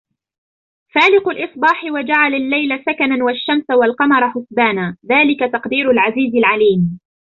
فالق 0.95 1.29
الإصباح 1.29 1.83
وجعل 1.83 2.33
الليل 2.35 2.79
سكنا 2.85 3.23
والشمس 3.23 3.69
والقمر 3.69 4.29
حسبانا 4.29 4.97
ذلك 5.11 5.39
تقدير 5.39 5.91
العزيز 5.91 6.35
العليم 6.35 6.99